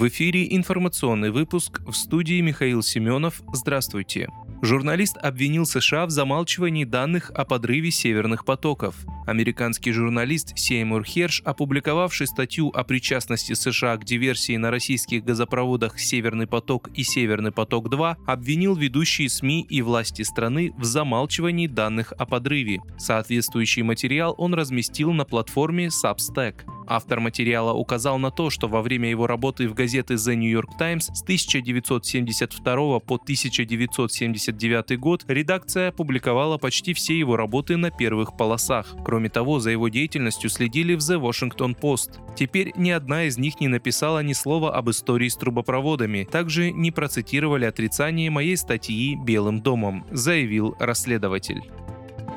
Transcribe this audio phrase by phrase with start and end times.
[0.00, 3.42] В эфире информационный выпуск в студии Михаил Семенов.
[3.52, 4.30] Здравствуйте.
[4.62, 8.94] Журналист обвинил США в замалчивании данных о подрыве северных потоков.
[9.26, 16.46] Американский журналист Сеймур Херш, опубликовавший статью о причастности США к диверсии на российских газопроводах «Северный
[16.46, 22.80] поток» и «Северный поток-2», обвинил ведущие СМИ и власти страны в замалчивании данных о подрыве.
[22.96, 26.62] Соответствующий материал он разместил на платформе Substack.
[26.92, 30.76] Автор материала указал на то, что во время его работы в газеты The New York
[30.76, 38.96] Times с 1972 по 1979 год редакция опубликовала почти все его работы на первых полосах.
[39.04, 42.18] Кроме того, за его деятельностью следили в The Washington Post.
[42.34, 46.90] Теперь ни одна из них не написала ни слова об истории с трубопроводами, также не
[46.90, 51.62] процитировали отрицание моей статьи «Белым домом», заявил расследователь.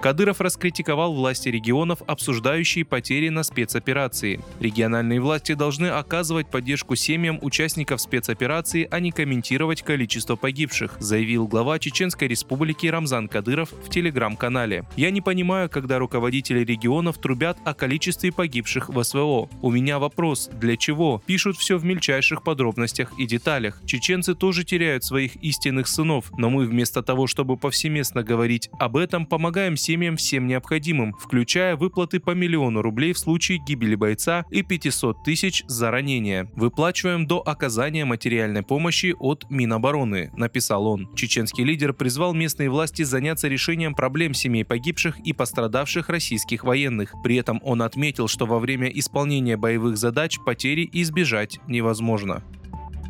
[0.04, 4.42] Кадыров раскритиковал власти регионов, обсуждающие потери на спецоперации.
[4.59, 11.80] Региональные власти должны оказывать поддержку семьям участников спецоперации, а не комментировать количество погибших, заявил глава
[11.80, 14.84] Чеченской республики Рамзан Кадыров в телеграм-канале.
[14.98, 19.48] «Я не понимаю, когда руководители регионов трубят о количестве погибших в СВО.
[19.62, 21.24] У меня вопрос, для чего?
[21.26, 23.80] Пишут все в мельчайших подробностях и деталях.
[23.86, 29.26] Чеченцы тоже теряют своих истинных сынов, но мы вместо того, чтобы повсеместно говорить об этом,
[29.26, 34.64] помогаем семьям семьям всем необходимым, включая выплаты по миллиону рублей в случае гибели бойца и
[34.64, 36.50] 500 тысяч за ранение.
[36.56, 41.14] Выплачиваем до оказания материальной помощи от Минобороны, написал он.
[41.14, 47.14] Чеченский лидер призвал местные власти заняться решением проблем семей погибших и пострадавших российских военных.
[47.24, 52.44] При этом он отметил, что во время исполнения боевых задач потери избежать невозможно.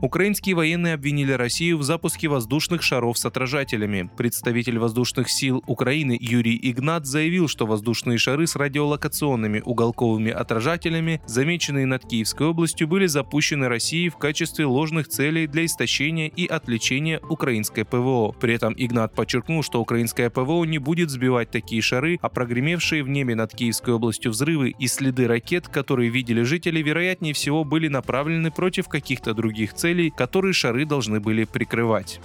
[0.04, 4.10] Украинские военные обвинили Россию в запуске воздушных шаров с отражателями.
[4.18, 11.86] Представитель воздушных сил Украины Юрий Игнат заявил, что воздушные шары с радиолокационными уголковыми отражателями, замеченные
[11.86, 17.86] над Киевской областью, были запущены Россией в качестве ложных целей для истощения и отвлечения украинской
[17.86, 18.36] ПВО.
[18.38, 23.08] При этом Игнат подчеркнул, что украинская ПВО не будет сбивать такие шары, а прогремевшие в
[23.08, 28.52] небе над Киевской областью взрывы и следы ракет, которые видели жители, вероятнее всего были направлены
[28.52, 32.20] против каких-то других целей целей, которые шары должны были прикрывать.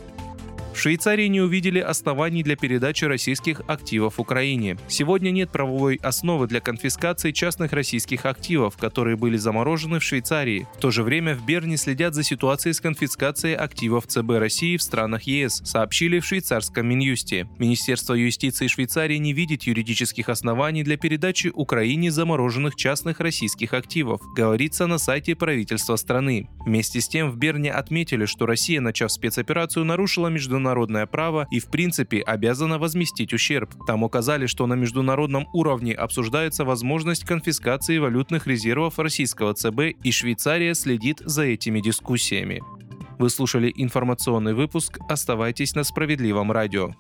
[0.78, 4.78] В Швейцарии не увидели оснований для передачи российских активов Украине.
[4.87, 10.69] Сегодня нет правовой основы для конфискации частных российских активов, которые были заморожены в Швейцарии.
[10.77, 14.83] В то же время в Берне следят за ситуацией с конфискацией активов ЦБ России в
[14.84, 17.49] странах ЕС, сообщили в швейцарском Минюсте.
[17.59, 24.87] Министерство юстиции Швейцарии не видит юридических оснований для передачи Украине замороженных частных российских активов, говорится
[24.87, 26.49] на сайте правительства страны.
[26.65, 31.61] Вместе с тем в Берне отметили, что Россия, начав спецоперацию, нарушила международные международное право и
[31.61, 33.71] в принципе обязана возместить ущерб.
[33.87, 40.75] Там указали, что на международном уровне обсуждается возможность конфискации валютных резервов российского ЦБ и Швейцария
[40.75, 42.61] следит за этими дискуссиями.
[43.19, 44.99] Вы слушали информационный выпуск.
[45.09, 46.91] Оставайтесь на справедливом радио.